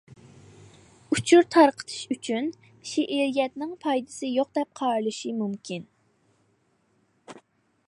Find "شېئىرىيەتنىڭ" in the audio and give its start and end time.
2.93-3.77